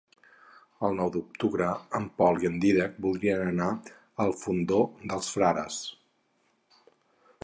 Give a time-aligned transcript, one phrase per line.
[0.87, 1.67] El nou d'octubre
[1.99, 3.69] en Pol i en Dídac voldrien anar
[4.25, 4.79] al Fondó
[5.13, 5.81] dels Frares.